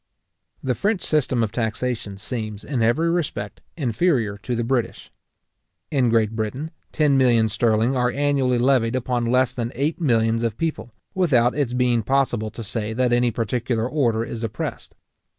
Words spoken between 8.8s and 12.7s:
upon less than eight millions of people, without its being possible to